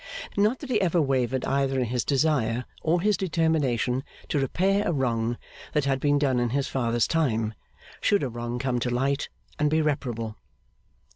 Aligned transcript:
Not 0.35 0.57
that 0.57 0.71
he 0.71 0.81
ever 0.81 0.99
wavered 0.99 1.45
either 1.45 1.77
in 1.79 1.85
his 1.85 2.03
desire 2.03 2.65
or 2.81 3.01
his 3.01 3.15
determination 3.15 4.03
to 4.29 4.39
repair 4.39 4.81
a 4.87 4.91
wrong 4.91 5.37
that 5.73 5.85
had 5.85 5.99
been 5.99 6.17
done 6.17 6.39
in 6.39 6.49
his 6.49 6.67
father's 6.67 7.07
time, 7.07 7.53
should 8.01 8.23
a 8.23 8.27
wrong 8.29 8.57
come 8.57 8.79
to 8.79 8.89
light, 8.89 9.29
and 9.59 9.69
be 9.69 9.79
reparable. 9.79 10.37